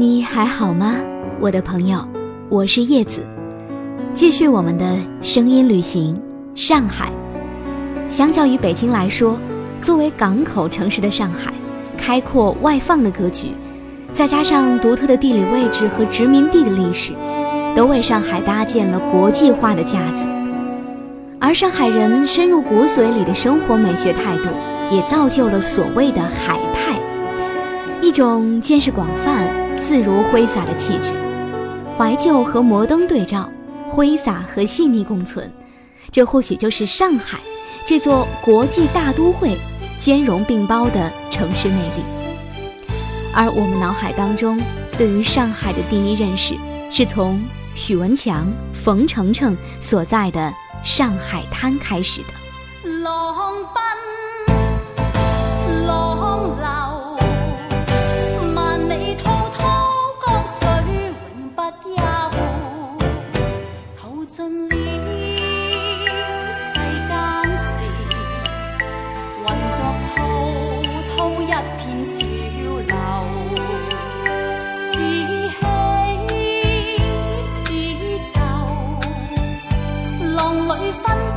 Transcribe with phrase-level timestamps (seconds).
[0.00, 0.96] 你还好吗，
[1.38, 2.02] 我的朋友？
[2.48, 3.20] 我是叶子，
[4.14, 6.18] 继续我们的声音旅行。
[6.54, 7.12] 上海，
[8.08, 9.36] 相较于北京来说，
[9.78, 11.52] 作为港口城市的上海，
[11.98, 13.48] 开阔外放的格局，
[14.10, 17.12] 再加上独特的地理位置和殖民地的历史，
[17.76, 20.24] 都为上海搭建了国际化的架子。
[21.38, 24.48] 而上海人深入骨髓里的生活美学态度，
[24.96, 26.98] 也造就了所谓的海派，
[28.00, 29.46] 一种见识广泛、
[29.90, 31.12] 自如挥洒的气质。
[31.98, 33.50] 怀旧和摩登对照，
[33.88, 35.52] 挥洒和细腻共存，
[36.12, 37.40] 这或许就是上海
[37.84, 39.58] 这座国际大都会
[39.98, 42.04] 兼容并包的城市魅力。
[43.34, 44.62] 而我们脑海当中
[44.96, 46.54] 对于上海的第一认识，
[46.88, 47.42] 是从
[47.74, 50.54] 许文强、冯程程所在的。
[50.84, 52.90] 上海滩开始的。
[53.02, 53.56] 浪
[80.40, 81.29] 浪里分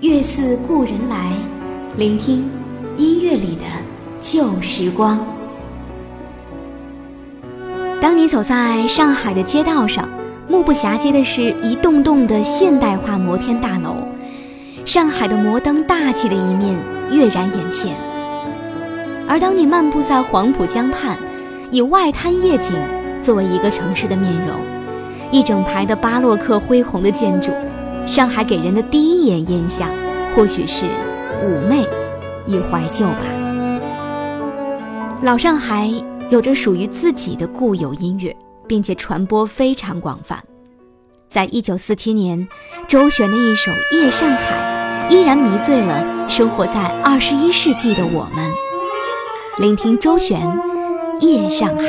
[0.00, 1.32] 月似故人来，
[1.96, 2.48] 聆听
[2.96, 3.64] 音乐里的
[4.20, 5.18] 旧时光。
[8.00, 10.08] 当你走在上海的街道上，
[10.46, 13.96] 目不暇接的是一栋栋的现代化摩天大楼，
[14.84, 16.76] 上海的摩登大气的一面
[17.10, 17.92] 跃然眼前。
[19.26, 21.18] 而当你漫步在黄浦江畔，
[21.72, 22.76] 以外滩夜景
[23.20, 24.56] 作为一个城市的面容，
[25.32, 27.50] 一整排的巴洛克恢宏的建筑。
[28.08, 29.90] 上海给人的第一眼印象，
[30.34, 30.86] 或许是
[31.44, 31.86] 妩媚
[32.48, 33.20] 与怀旧吧。
[35.22, 35.88] 老上海
[36.30, 38.34] 有着属于自己的固有音乐，
[38.66, 40.42] 并且传播非常广泛。
[41.28, 42.48] 在一九四七年，
[42.88, 48.50] 周璇的一首《夜上海》依然迷醉了生活在二十一世纪的我们。
[49.58, 50.40] 聆听周璇
[51.20, 51.84] 《夜上海》。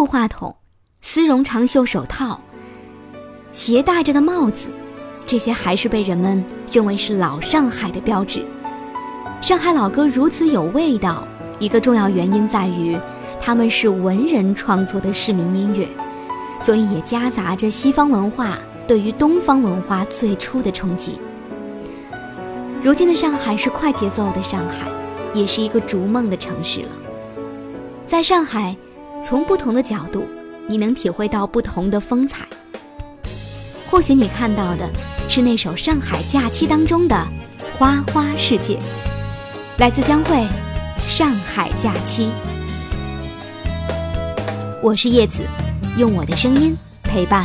[0.00, 0.56] 立柱话筒、
[1.02, 2.40] 丝绒长袖手套、
[3.52, 4.68] 斜戴着的帽子，
[5.26, 6.42] 这些还是被人们
[6.72, 8.42] 认为是老上海的标志。
[9.42, 12.98] 上海老歌如此有味道，一个重要原因在于，
[13.38, 15.86] 他们是文人创作的市民音乐，
[16.62, 18.58] 所以也夹杂着西方文化
[18.88, 21.20] 对于东方文化最初的冲击。
[22.82, 24.88] 如今的上海是快节奏的上海，
[25.34, 26.88] 也是一个逐梦的城市了。
[28.06, 28.74] 在上海，
[29.22, 30.26] 从不同的角度，
[30.66, 32.46] 你能体会到不同的风采。
[33.88, 34.88] 或许你看到的
[35.28, 37.14] 是那首《上海假期》当中的
[37.78, 38.74] 《花花世界》。
[39.78, 40.46] 来自江蕙，
[41.00, 42.26] 《上海假期》。
[44.82, 45.42] 我是叶子，
[45.96, 47.44] 用我的声音陪伴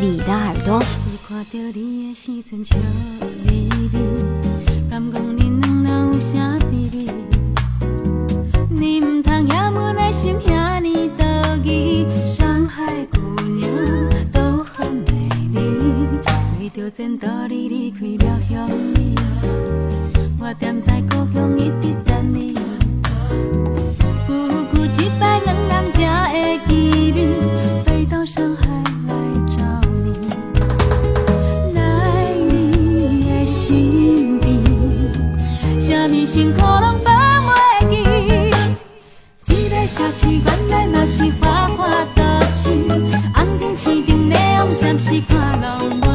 [0.00, 0.80] 你的耳朵。
[10.22, 10.65] 上
[16.66, 19.14] 为着前途你离开了乡里。
[20.40, 22.54] 我踮在故乡一直等你，
[24.26, 24.34] 久
[24.74, 26.74] 久一摆两人才会见
[27.14, 27.18] 面，
[27.84, 28.66] 飞到上海
[29.06, 29.14] 来
[29.46, 29.62] 找
[30.02, 30.10] 你，
[31.72, 32.50] 来你
[33.30, 34.44] 的身边，
[35.80, 37.14] 什么辛苦拢放
[37.46, 37.94] 袂记，
[39.54, 42.22] 一个城市原来嘛是花花都
[42.56, 42.74] 市，
[43.36, 46.05] 红灯青灯霓虹闪烁看拢